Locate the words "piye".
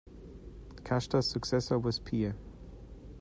1.99-2.33